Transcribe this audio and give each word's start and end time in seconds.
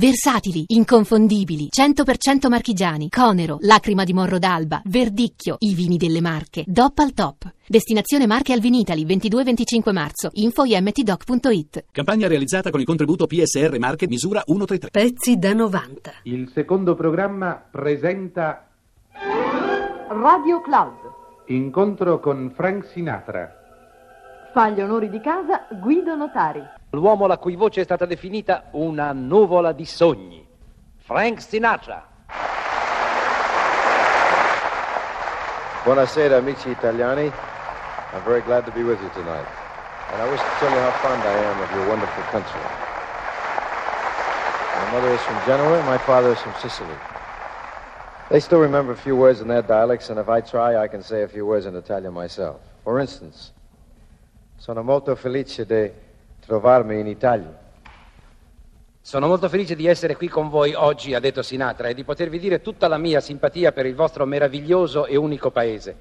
Versatili, 0.00 0.64
inconfondibili, 0.68 1.68
100% 1.68 2.48
marchigiani, 2.48 3.10
Conero, 3.10 3.58
Lacrima 3.60 4.02
di 4.02 4.14
Morro 4.14 4.38
d'Alba, 4.38 4.80
Verdicchio, 4.86 5.56
i 5.58 5.74
vini 5.74 5.98
delle 5.98 6.22
Marche, 6.22 6.64
DOP 6.66 7.00
al 7.00 7.12
top. 7.12 7.52
Destinazione 7.66 8.26
Marche 8.26 8.54
al 8.54 8.60
Vinitali, 8.60 9.04
22-25 9.04 9.92
marzo, 9.92 10.30
info 10.32 10.64
imtdoc.it. 10.64 11.84
Campagna 11.92 12.28
realizzata 12.28 12.70
con 12.70 12.80
il 12.80 12.86
contributo 12.86 13.26
PSR 13.26 13.78
Marche 13.78 14.08
misura 14.08 14.42
133. 14.42 14.88
Pezzi 14.88 15.36
da 15.36 15.52
90. 15.52 16.12
Il 16.22 16.50
secondo 16.54 16.94
programma 16.94 17.62
presenta 17.70 18.70
Radio 20.08 20.62
Cloud. 20.62 20.96
Incontro 21.48 22.20
con 22.20 22.50
Frank 22.54 22.86
Sinatra. 22.86 23.54
Fa 24.54 24.70
gli 24.70 24.80
onori 24.80 25.10
di 25.10 25.20
casa 25.20 25.66
Guido 25.78 26.14
Notari. 26.14 26.78
L'uomo 26.90 27.26
la 27.26 27.38
cui 27.38 27.54
voce 27.54 27.82
è 27.82 27.84
stata 27.84 28.04
definita 28.04 28.64
una 28.72 29.12
nuvola 29.12 29.70
di 29.70 29.84
sogni. 29.84 30.44
Frank 30.96 31.40
Sinatra. 31.40 32.04
Buonasera 35.84 36.36
amici 36.36 36.68
italiani. 36.68 37.30
I'm 38.12 38.22
very 38.24 38.42
glad 38.42 38.64
to 38.64 38.72
be 38.72 38.82
with 38.82 39.00
you 39.00 39.08
tonight. 39.10 39.46
And 40.12 40.20
I 40.20 40.28
wish 40.28 40.40
to 40.40 40.50
tell 40.58 40.72
you 40.72 40.80
how 40.80 40.90
fond 40.98 41.22
I 41.22 41.44
am 41.44 41.60
of 41.60 41.70
your 41.70 41.86
wonderful 41.86 42.24
country. 42.32 42.60
My 44.76 44.90
mother 44.90 45.14
is 45.14 45.20
from 45.22 45.38
Genoa, 45.46 45.82
my 45.84 45.98
father 45.98 46.32
is 46.32 46.40
from 46.40 46.54
Sicily. 46.58 46.96
They 48.30 48.40
still 48.40 48.58
remember 48.58 48.92
a 48.92 48.96
few 48.96 49.14
words 49.14 49.40
in 49.40 49.46
their 49.46 49.62
dialects, 49.62 50.10
and 50.10 50.18
if 50.18 50.28
I 50.28 50.40
try, 50.40 50.76
I 50.76 50.88
can 50.88 51.02
say 51.02 51.22
a 51.22 51.28
few 51.28 51.46
words 51.46 51.66
in 51.66 51.76
Italian 51.76 52.12
myself. 52.12 52.60
For 52.82 52.98
instance, 52.98 53.52
sono 54.56 54.82
molto 54.82 55.14
felice 55.14 55.64
di 55.64 55.90
trovarmi 56.50 56.98
in 56.98 57.06
Italia. 57.06 57.56
Sono 59.00 59.28
molto 59.28 59.48
felice 59.48 59.76
di 59.76 59.86
essere 59.86 60.16
qui 60.16 60.26
con 60.26 60.48
voi 60.48 60.74
oggi, 60.74 61.14
ha 61.14 61.20
detto 61.20 61.42
Sinatra, 61.42 61.86
e 61.86 61.94
di 61.94 62.02
potervi 62.02 62.40
dire 62.40 62.60
tutta 62.60 62.88
la 62.88 62.98
mia 62.98 63.20
simpatia 63.20 63.70
per 63.70 63.86
il 63.86 63.94
vostro 63.94 64.26
meraviglioso 64.26 65.06
e 65.06 65.14
unico 65.14 65.52
paese. 65.52 65.96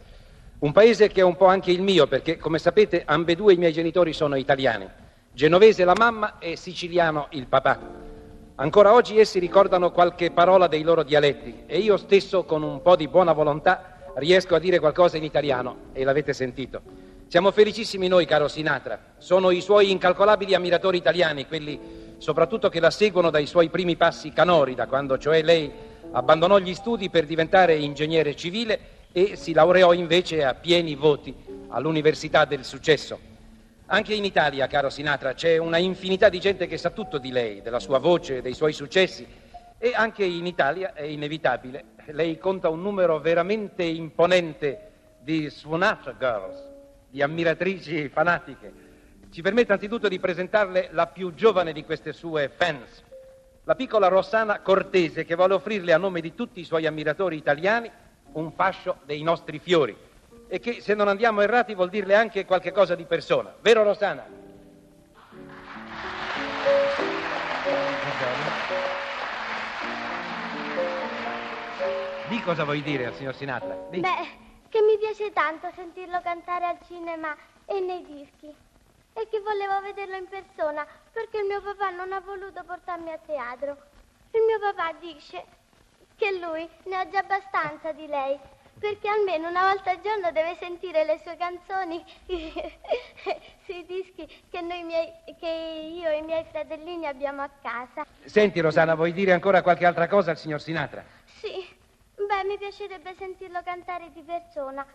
Un 0.58 0.72
paese 0.72 1.08
che 1.10 1.22
è 1.22 1.24
un 1.24 1.36
po' 1.36 1.46
anche 1.46 1.70
il 1.70 1.84
mio, 1.84 2.08
perché, 2.08 2.38
come 2.38 2.58
sapete, 2.58 3.04
ambedue 3.06 3.54
i 3.54 3.58
miei 3.58 3.72
genitori 3.72 4.12
sono 4.12 4.36
italiani. 4.38 4.90
Genovese 5.32 5.86
la 5.86 5.94
mamma 5.96 6.40
e 6.40 6.56
siciliano 6.56 7.28
il 7.32 7.46
papà. 7.46 7.80
Ancora 8.56 8.96
oggi 8.96 9.20
essi 9.20 9.38
ricordano 9.38 9.92
qualche 9.92 10.32
parola 10.32 10.66
dei 10.66 10.82
loro 10.82 11.04
dialetti 11.04 11.64
e 11.68 11.78
io 11.78 11.96
stesso, 11.96 12.44
con 12.44 12.64
un 12.64 12.82
po' 12.82 12.96
di 12.96 13.08
buona 13.08 13.34
volontà, 13.34 14.14
riesco 14.16 14.56
a 14.56 14.60
dire 14.60 14.80
qualcosa 14.80 15.16
in 15.16 15.24
italiano 15.24 15.92
e 15.94 16.04
l'avete 16.04 16.34
sentito. 16.34 17.09
Siamo 17.30 17.52
felicissimi 17.52 18.08
noi, 18.08 18.26
caro 18.26 18.48
Sinatra. 18.48 19.00
Sono 19.20 19.52
i 19.52 19.62
suoi 19.62 19.92
incalcolabili 19.92 20.56
ammiratori 20.56 20.98
italiani, 20.98 21.46
quelli 21.46 22.16
soprattutto 22.18 22.70
che 22.70 22.80
la 22.80 22.90
seguono 22.90 23.30
dai 23.30 23.46
suoi 23.46 23.70
primi 23.70 23.96
passi 23.96 24.34
canori, 24.34 24.74
da 24.74 24.88
quando 24.88 25.16
cioè 25.20 25.44
lei 25.44 25.72
abbandonò 26.12 26.58
gli 26.58 26.74
studi 26.74 27.12
per 27.12 27.28
diventare 27.28 27.76
ingegnere 27.76 28.36
civile 28.36 28.80
e 29.12 29.36
si 29.36 29.54
laureò 29.54 29.94
invece 29.94 30.44
a 30.44 30.56
pieni 30.56 30.96
voti 30.96 31.36
all'Università 31.68 32.46
del 32.46 32.66
Successo. 32.66 33.20
Anche 33.86 34.16
in 34.16 34.26
Italia, 34.26 34.66
caro 34.66 34.90
Sinatra, 34.90 35.36
c'è 35.36 35.58
una 35.58 35.78
infinità 35.78 36.30
di 36.30 36.40
gente 36.40 36.66
che 36.66 36.80
sa 36.80 36.90
tutto 36.90 37.20
di 37.20 37.30
lei, 37.30 37.62
della 37.62 37.80
sua 37.80 38.00
voce, 38.00 38.42
dei 38.42 38.56
suoi 38.56 38.74
successi 38.74 39.28
e 39.78 39.92
anche 39.94 40.26
in 40.26 40.48
Italia 40.48 40.94
è 40.94 41.04
inevitabile. 41.04 41.84
Lei 42.08 42.40
conta 42.40 42.70
un 42.70 42.82
numero 42.82 43.20
veramente 43.20 43.84
imponente 43.84 44.88
di 45.20 45.48
Sinatra 45.52 46.16
Girls, 46.18 46.69
di 47.10 47.22
ammiratrici 47.22 48.10
fanatiche. 48.10 48.88
Ci 49.32 49.42
permette 49.42 49.74
anzitutto 49.74 50.08
di 50.08 50.20
presentarle 50.20 50.90
la 50.92 51.08
più 51.08 51.34
giovane 51.34 51.74
di 51.74 51.84
queste 51.84 52.14
sue 52.14 52.50
fans, 52.50 53.04
la 53.64 53.76
piccola 53.76 54.08
Rossana 54.08 54.62
Cortese, 54.62 55.26
che 55.26 55.36
vuole 55.36 55.54
offrirle 55.54 55.94
a 55.94 55.98
nome 55.98 56.22
di 56.22 56.34
tutti 56.34 56.60
i 56.60 56.66
suoi 56.66 56.86
ammiratori 56.86 57.38
italiani 57.38 57.92
un 58.34 58.52
fascio 58.52 58.98
dei 59.06 59.22
nostri 59.22 59.60
fiori 59.60 59.96
e 60.48 60.60
che 60.60 60.82
se 60.82 60.96
non 60.96 61.08
andiamo 61.08 61.42
errati 61.42 61.76
vuol 61.76 61.90
dirle 61.90 62.16
anche 62.16 62.46
qualche 62.46 62.72
cosa 62.72 62.96
di 62.96 63.06
persona. 63.06 63.54
Vero 63.62 63.84
Rossana? 63.84 64.26
Di 72.28 72.42
cosa 72.42 72.64
vuoi 72.64 72.82
dire 72.82 73.06
al 73.08 73.14
signor 73.14 73.36
Sinatra? 73.36 73.88
Di. 73.90 74.00
Beh, 74.00 74.49
che 74.70 74.82
mi 74.82 74.98
piace 74.98 75.34
tanto 75.34 75.70
sentirlo 75.76 76.22
cantare 76.22 76.66
al 76.66 76.78
cinema 76.88 77.36
e 77.66 77.80
nei 77.80 78.06
dischi. 78.06 78.54
E 79.14 79.28
che 79.30 79.40
volevo 79.42 79.82
vederlo 79.82 80.16
in 80.16 80.28
persona 80.28 80.86
perché 81.12 81.40
il 81.40 81.46
mio 81.46 81.62
papà 81.62 81.90
non 81.90 82.14
ha 82.14 82.20
voluto 82.22 82.64
portarmi 82.64 83.12
a 83.12 83.20
teatro. 83.26 83.76
Il 84.32 84.42
mio 84.46 84.60
papà 84.60 84.94
dice 85.00 85.44
che 86.16 86.38
lui 86.38 86.70
ne 86.84 86.96
ha 86.96 87.10
già 87.10 87.20
abbastanza 87.20 87.92
di 87.92 88.06
lei, 88.06 88.40
perché 88.78 89.10
almeno 89.10 89.50
una 89.50 89.72
volta 89.72 89.92
al 89.92 90.02
giorno 90.02 90.32
deve 90.32 90.56
sentire 90.60 91.04
le 91.04 91.20
sue 91.24 91.36
canzoni 91.36 92.04
sui 93.66 93.86
dischi 93.86 94.28
che, 94.50 94.62
noi 94.62 94.84
miei, 94.84 95.12
che 95.40 95.92
io 95.94 96.10
e 96.10 96.18
i 96.18 96.22
miei 96.22 96.46
fratellini 96.50 97.08
abbiamo 97.08 97.42
a 97.42 97.50
casa. 97.62 98.06
Senti 98.24 98.60
Rosana, 98.60 98.96
vuoi 98.96 99.12
dire 99.12 99.34
ancora 99.34 99.62
qualche 99.62 99.86
altra 99.86 100.08
cosa 100.08 100.32
al 100.32 100.38
signor 100.38 100.62
Sinatra? 100.62 101.04
Sì, 101.26 101.78
beh, 102.30 102.44
mi 102.44 102.58
piacerebbe 102.60 103.16
sentirlo 103.18 103.62
cantare 103.64 104.12
di 104.14 104.22
persona, 104.22 104.86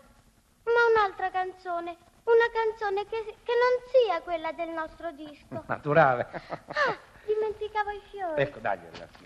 ma 0.63 0.81
un'altra 0.95 1.29
canzone, 1.29 1.97
una 2.23 2.47
canzone 2.53 3.05
che, 3.05 3.35
che 3.43 3.53
non 3.59 3.73
sia 3.91 4.21
quella 4.21 4.53
del 4.53 4.69
nostro 4.69 5.11
disco. 5.11 5.63
Naturale. 5.67 6.27
Ah, 6.31 6.97
dimenticavo 7.25 7.89
i 7.89 8.01
fiori. 8.09 8.41
Ecco, 8.41 8.59
dai, 8.59 8.79
Sinatra. 8.79 9.19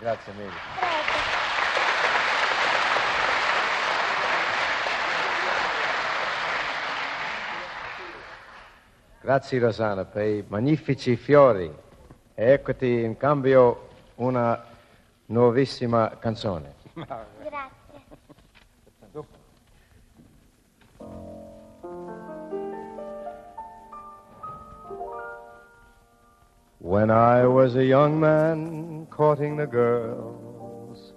Grazie 0.00 0.32
mille. 0.32 0.50
Prego. 0.78 1.42
Grazie 9.20 9.58
Rosanna 9.58 10.04
per 10.04 10.26
i 10.26 10.44
magnifici 10.46 11.16
fiori 11.16 11.72
e 12.34 12.50
eccoti 12.50 13.04
in 13.04 13.16
cambio 13.16 13.88
una 14.16 14.62
nuovissima 15.26 16.18
canzone. 16.18 16.82
Grazie. 16.94 17.26
When 26.78 27.10
I 27.10 27.46
was 27.46 27.76
a 27.76 27.84
young 27.84 28.20
man 28.20 29.06
courting 29.10 29.56
the 29.56 29.66
girls, 29.66 31.12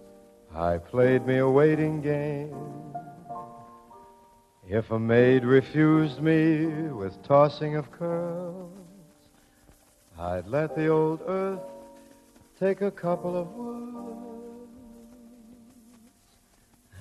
I 0.55 0.77
played 0.77 1.27
me 1.27 1.37
a 1.37 1.49
waiting 1.49 2.01
game. 2.01 2.55
If 4.67 4.91
a 4.91 4.99
maid 4.99 5.43
refused 5.43 6.21
me 6.21 6.65
with 6.65 7.21
tossing 7.23 7.75
of 7.75 7.91
curls, 7.91 8.71
I'd 10.17 10.47
let 10.47 10.75
the 10.75 10.87
old 10.87 11.21
earth 11.27 11.61
take 12.59 12.81
a 12.81 12.91
couple 12.91 13.37
of 13.37 13.47
whirls. 13.47 14.36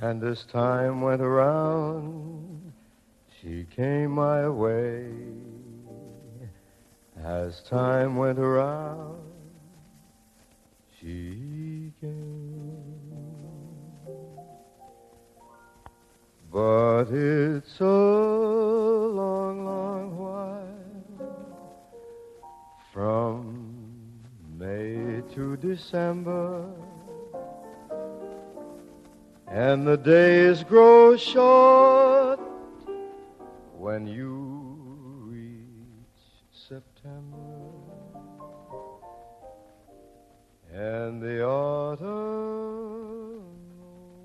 And 0.00 0.22
as 0.24 0.44
time 0.44 1.00
went 1.00 1.22
around, 1.22 2.72
she 3.40 3.64
came 3.74 4.10
my 4.10 4.46
way. 4.46 5.06
As 7.24 7.62
time 7.62 8.16
went 8.16 8.38
around, 8.38 9.22
she 11.00 11.92
came. 11.98 12.76
But 16.52 17.04
it's 17.10 17.80
a 17.80 17.84
long, 17.84 19.64
long 19.64 20.16
while 20.18 21.66
from 22.92 23.80
May 24.58 25.22
to 25.34 25.56
December, 25.56 26.85
and 29.56 29.86
the 29.86 29.96
days 29.96 30.62
grow 30.64 31.16
short 31.16 32.38
when 33.78 34.06
you 34.06 34.28
reach 35.30 36.20
September, 36.52 37.72
and 40.70 41.22
the 41.22 41.42
autumn 41.42 41.96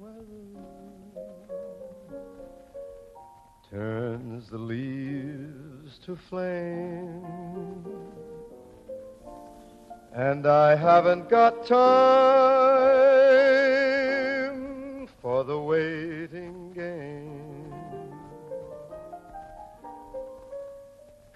weather 0.02 0.60
turns 3.70 4.50
the 4.50 4.58
leaves 4.58 5.98
to 6.00 6.18
flame. 6.18 7.24
And 10.14 10.46
I 10.46 10.76
haven't 10.76 11.30
got 11.30 11.66
time 11.66 12.31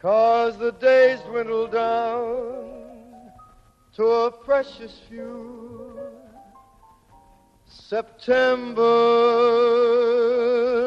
Cause 0.06 0.54
the 0.60 0.72
days 0.72 1.20
dwindle 1.22 1.66
down 1.66 3.32
to 3.96 4.06
a 4.06 4.30
precious 4.30 5.02
few. 5.10 6.00
September, 7.66 8.84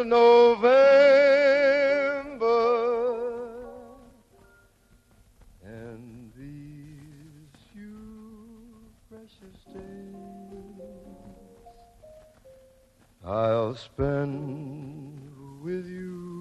November, 0.07 0.77
and 5.65 6.33
these 6.37 7.51
few 7.73 8.71
precious 9.11 9.59
days 9.75 10.79
I'll 13.27 13.75
spend 13.75 15.19
with 15.61 15.89
you. 15.89 16.38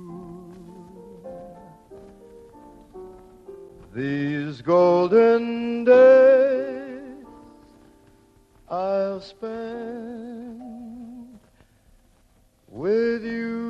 These 3.97 4.61
golden 4.61 5.83
days 5.83 7.25
I'll 8.69 9.19
spend 9.19 10.59
with 12.69 13.25
you. 13.25 13.66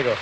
Prego. 0.00 0.16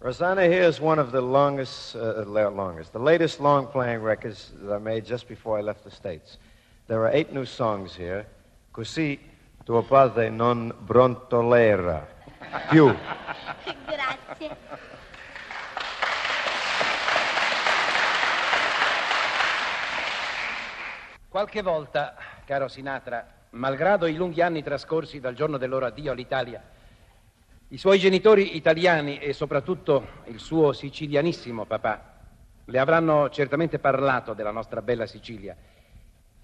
Rosanna 0.00 0.46
here 0.46 0.62
is 0.62 0.80
one 0.80 0.98
of 0.98 1.12
the 1.12 1.20
longest, 1.20 1.94
uh, 1.94 2.24
la- 2.26 2.48
longest, 2.48 2.94
the 2.94 2.98
latest 2.98 3.38
long 3.38 3.66
playing 3.66 4.00
records 4.00 4.50
that 4.62 4.72
I 4.72 4.78
made 4.78 5.04
just 5.04 5.28
before 5.28 5.58
I 5.58 5.60
left 5.60 5.84
the 5.84 5.90
States. 5.90 6.38
There 6.86 7.04
are 7.04 7.10
eight 7.12 7.30
new 7.34 7.44
songs 7.44 7.94
here. 7.94 8.26
Così 8.72 9.20
tuo 9.62 9.82
padre 9.82 10.30
non 10.30 10.72
brontolera 10.78 12.06
più. 12.70 12.86
Grazie. 13.84 14.56
Qualche 21.28 21.60
volta, 21.60 22.14
caro 22.46 22.68
Sinatra, 22.68 23.26
malgrado 23.50 24.06
i 24.06 24.14
lunghi 24.14 24.40
anni 24.40 24.62
trascorsi 24.62 25.20
dal 25.20 25.34
giorno 25.34 25.58
del 25.58 25.68
loro 25.68 25.84
addio 25.84 26.12
all'Italia, 26.12 26.62
i 27.70 27.76
suoi 27.76 27.98
genitori 27.98 28.56
italiani 28.56 29.18
e 29.18 29.34
soprattutto 29.34 30.22
il 30.26 30.38
suo 30.38 30.72
sicilianissimo 30.72 31.66
papà 31.66 32.16
le 32.64 32.78
avranno 32.78 33.28
certamente 33.28 33.78
parlato 33.78 34.32
della 34.32 34.50
nostra 34.50 34.80
bella 34.80 35.04
Sicilia 35.04 35.54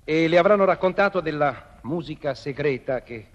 e 0.05 0.29
le 0.29 0.37
avranno 0.37 0.67
raccontato 0.67 1.21
della 1.21 1.79
musica 1.82 2.35
segreta 2.35 3.00
che 3.00 3.29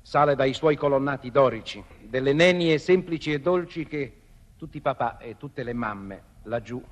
sale 0.00 0.36
dai 0.36 0.54
suoi 0.54 0.76
colonnati 0.76 1.30
dorici, 1.30 1.84
delle 2.00 2.32
nenie 2.32 2.78
semplici 2.78 3.30
e 3.30 3.40
dolci 3.40 3.84
che 3.84 4.12
tutti 4.56 4.78
i 4.78 4.82
papà 4.82 5.18
e 5.18 5.36
tutte 5.36 5.62
le 5.62 5.74
mamme 5.74 6.22
laggiù 6.44 6.82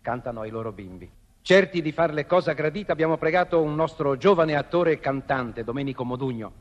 cantano 0.00 0.40
ai 0.40 0.50
loro 0.50 0.72
bimbi. 0.72 1.10
Certi 1.42 1.82
di 1.82 1.92
farle 1.92 2.24
cosa 2.24 2.54
gradita, 2.54 2.92
abbiamo 2.92 3.18
pregato 3.18 3.60
un 3.60 3.74
nostro 3.74 4.16
giovane 4.16 4.56
attore 4.56 4.92
e 4.92 5.00
cantante, 5.00 5.64
Domenico 5.64 6.02
Modugno, 6.02 6.52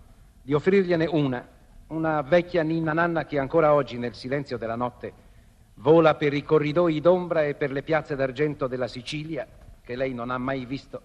di 0.42 0.54
offrirgliene 0.54 1.06
una, 1.06 1.48
una 1.92 2.22
vecchia 2.22 2.64
ninna 2.64 2.94
nanna 2.94 3.26
che 3.26 3.38
ancora 3.38 3.74
oggi, 3.74 3.98
nel 3.98 4.16
silenzio 4.16 4.58
della 4.58 4.76
notte, 4.76 5.14
vola 5.76 6.16
per 6.16 6.34
i 6.34 6.44
corridoi 6.44 7.02
d'ombra 7.02 7.44
e 7.44 7.56
per 7.56 7.72
le 7.72 7.84
piazze 7.84 8.16
d'argento 8.16 8.68
della 8.68 8.88
Sicilia, 8.88 9.46
che 9.84 9.96
lei 9.96 10.14
non 10.14 10.30
ha 10.30 10.38
mai 10.38 10.66
visto 10.66 11.02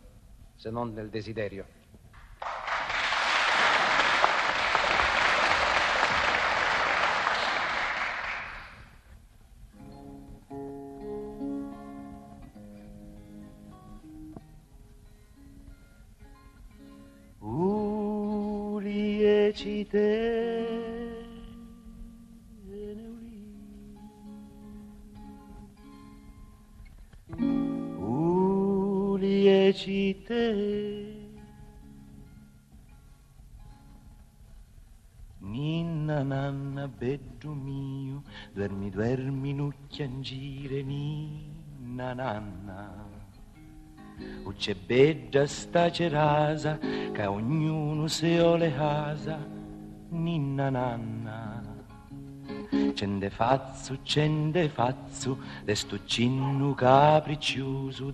se 0.55 0.71
non 0.71 0.93
nel 0.93 1.09
desiderio. 1.09 1.67
Uliecite 18.79 20.36
Uliecite 29.77 31.15
Ninna 35.41 36.23
nanna 36.23 36.89
beddu 36.89 37.53
mio 37.53 38.23
Dormi 38.55 38.91
dormi 38.91 39.53
nucchiangire 39.53 40.83
Ninna 40.83 42.15
nanna. 42.15 43.05
O 44.45 44.53
c'è 44.57 44.75
bella 44.75 45.47
sta 45.47 45.91
cerasa 45.91 46.79
che 46.79 47.27
ognuno 47.27 48.07
se 48.09 48.41
o 48.41 48.57
le 48.57 48.73
casa 48.73 49.39
ninna 50.09 50.71
nanna. 50.71 51.75
C'ende 52.95 53.29
fazzo 53.29 53.99
c'ende 54.03 54.71
fazzo 54.71 55.39
de 55.65 55.75
sto 55.75 56.03
cinnu 56.07 56.75
capriccioso 56.75 58.11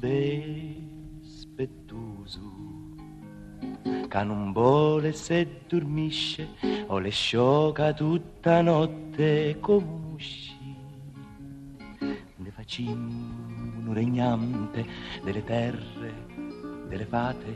despettuso 1.54 2.40
che 4.08 4.22
non 4.24 4.52
vuole 4.52 5.12
se 5.12 5.64
dormisce 5.68 6.48
o 6.86 6.98
le 6.98 7.10
sciocca 7.10 7.92
tutta 7.92 8.62
notte 8.62 9.58
come 9.60 10.12
usci 10.14 10.60
ne 12.36 12.50
facciamo 12.50 12.90
un 12.92 13.92
regnante 13.92 14.84
delle 15.22 15.44
terre, 15.44 16.26
delle 16.88 17.04
fate, 17.04 17.54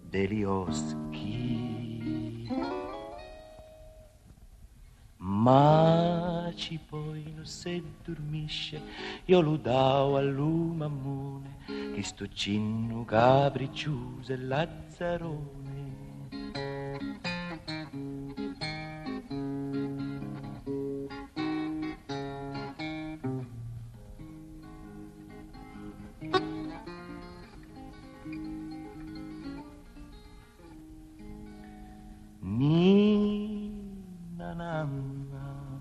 degli 0.00 0.42
oschi. 0.44 1.66
Ma 5.16 6.50
ci 6.54 6.78
poi 6.88 7.32
non 7.34 7.44
se 7.44 7.82
dormisce, 8.04 8.80
io 9.26 9.40
lo 9.40 9.56
davo 9.56 10.16
all'umammone, 10.16 11.56
che 11.98 12.04
sto 12.04 12.28
cinno 12.28 13.04
capriccioso 13.04 14.32
e 14.32 14.36
lazzarone. 14.36 15.66
Ninna 32.42 33.72
nanna, 34.54 35.80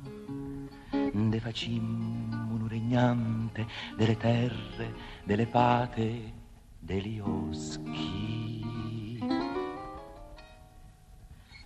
de 1.13 1.39
facimmo 1.39 2.55
un 2.55 2.67
regnante 3.57 3.67
delle 3.95 4.17
terre, 4.17 4.93
delle 5.23 5.45
fate, 5.47 6.33
degli 6.79 7.19
oschi. 7.19 8.65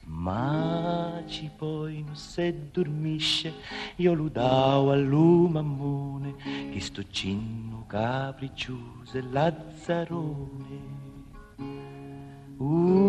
Ma 0.04 1.22
ci 1.26 1.50
poi 1.56 2.04
non 2.04 2.16
se 2.16 2.70
dormisce, 2.72 3.54
io 3.98 4.14
lo 4.14 4.30
davo 4.30 4.92
all'umammone, 4.92 6.36
che 6.72 6.80
sto 6.80 7.04
cinno 7.10 7.86
capriccioso 7.88 9.18
e 9.18 9.22
lazzarone. 9.22 11.00
Uliecite 12.58 13.02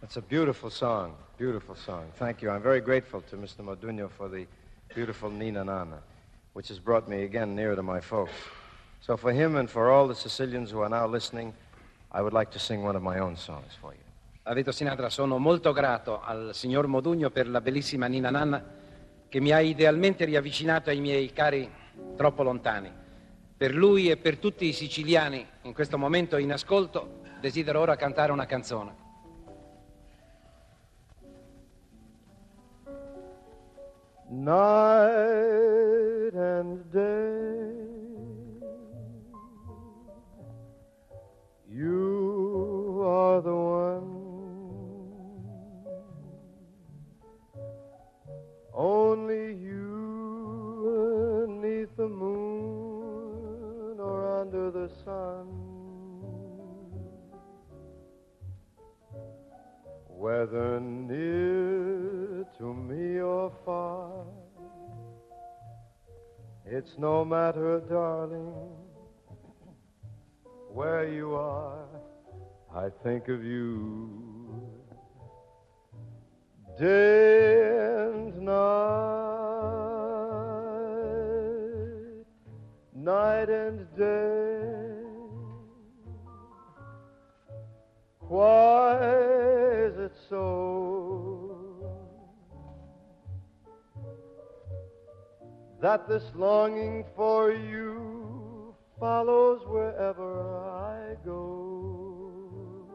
That's 0.00 0.16
a 0.16 0.22
beautiful 0.22 0.70
song, 0.70 1.14
beautiful 1.36 1.74
song. 1.74 2.12
Thank 2.14 2.42
you. 2.42 2.50
I'm 2.50 2.62
very 2.62 2.80
grateful 2.80 3.22
to 3.22 3.36
Mr. 3.36 3.64
Modugno 3.64 4.08
for 4.08 4.28
the 4.28 4.46
beautiful 4.94 5.30
Nina 5.30 5.64
Nana, 5.64 5.98
which 6.52 6.68
has 6.68 6.78
brought 6.78 7.08
me 7.08 7.24
again 7.24 7.56
nearer 7.56 7.74
to 7.74 7.82
my 7.82 8.00
folks. 8.00 8.30
So 9.00 9.16
for 9.16 9.32
him 9.32 9.56
and 9.56 9.68
for 9.68 9.90
all 9.90 10.06
the 10.06 10.14
Sicilians 10.14 10.70
who 10.70 10.80
are 10.80 10.88
now 10.88 11.08
listening, 11.08 11.52
I 12.12 12.22
would 12.22 12.32
like 12.32 12.52
to 12.52 12.60
sing 12.60 12.84
one 12.84 12.94
of 12.94 13.02
my 13.02 13.18
own 13.18 13.36
songs 13.36 13.74
for 13.80 13.92
you. 13.92 13.98
Aveto 14.44 14.70
Sinatra, 14.70 15.08
sono 15.10 15.38
molto 15.38 15.72
grato 15.72 16.20
al 16.22 16.50
signor 16.54 16.86
Modugno 16.86 17.30
per 17.30 17.48
la 17.48 17.60
bellissima 17.60 18.06
Nina 18.06 18.30
Nanna 18.30 18.64
che 19.28 19.40
mi 19.40 19.50
ha 19.50 19.60
idealmente 19.60 20.24
riavvicinato 20.24 20.90
ai 20.90 21.00
miei 21.00 21.32
cari 21.32 21.68
troppo 22.16 22.42
lontani. 22.42 22.90
Per 23.56 23.74
lui 23.74 24.10
e 24.10 24.16
per 24.16 24.38
tutti 24.38 24.66
i 24.66 24.72
siciliani 24.72 25.46
in 25.62 25.72
questo 25.72 25.96
momento 25.98 26.36
in 26.36 26.52
ascolto 26.52 27.20
desidero 27.40 27.80
ora 27.80 27.96
cantare 27.96 28.32
una 28.32 28.46
canzone. 28.46 29.00
Night 34.34 35.52
and 36.34 36.90
day, 36.90 37.76
you 41.68 43.02
are 43.04 43.42
the 43.42 43.50
one. 43.50 44.31
The 54.82 54.90
sun. 55.04 55.46
Whether 60.08 60.80
near 60.80 62.44
to 62.58 62.74
me 62.74 63.20
or 63.20 63.52
far, 63.64 64.24
it's 66.66 66.98
no 66.98 67.24
matter, 67.24 67.80
darling, 67.88 68.54
where 70.72 71.08
you 71.08 71.34
are, 71.34 71.86
I 72.74 72.88
think 73.04 73.28
of 73.28 73.44
you 73.44 73.70
day 76.78 78.08
and 78.08 78.40
night, 78.40 79.41
night 83.04 83.48
and 83.48 83.86
day. 83.96 85.02
Why 88.20 88.94
is 89.86 89.98
it 89.98 90.12
so 90.28 91.90
that 95.80 96.08
this 96.08 96.22
longing 96.34 97.04
for 97.16 97.50
you 97.50 98.74
follows 99.00 99.62
wherever 99.66 100.60
I 100.68 101.16
go? 101.24 102.86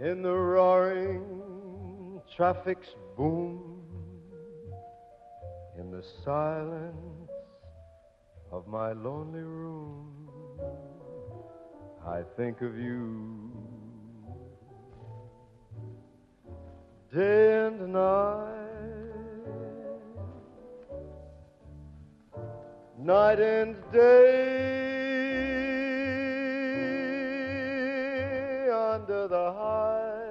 In 0.00 0.22
the 0.22 0.34
roaring 0.34 2.20
traffic's 2.36 2.88
boom, 3.16 3.71
silence 6.24 7.30
of 8.50 8.66
my 8.66 8.92
lonely 8.92 9.42
room. 9.42 10.28
I 12.06 12.22
think 12.36 12.60
of 12.60 12.76
you 12.76 13.50
day 17.14 17.66
and 17.66 17.92
night, 17.92 18.52
night 22.98 23.40
and 23.40 23.76
day 23.92 24.72
under 28.70 29.28
the 29.28 29.52
hide 29.52 30.21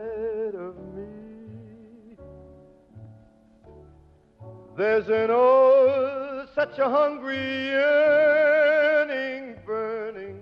There's 4.78 5.10
an 5.10 5.30
oh, 5.32 6.46
such 6.56 6.80
a 6.80 6.90
hungry 6.90 7.38
yearning 7.68 9.58
burning 9.66 10.40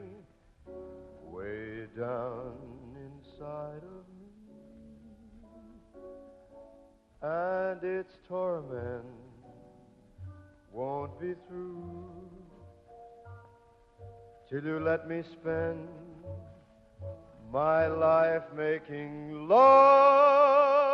way 1.24 1.88
down 1.98 2.54
inside 2.96 3.82
of 3.84 4.06
me, 4.20 4.30
and 7.24 7.84
its 7.84 8.14
torment 8.28 9.04
won't 10.72 11.20
be 11.20 11.34
through 11.48 12.30
till 14.48 14.64
you 14.64 14.80
let 14.80 15.10
me 15.10 15.24
spend 15.24 15.88
my 17.52 17.88
life 17.88 18.44
making 18.56 19.48
love 19.48 20.89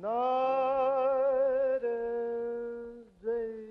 night 0.00 1.82
and 1.84 3.04
day. 3.22 3.62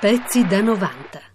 Pezzi 0.00 0.44
da 0.44 0.60
90. 0.60 1.34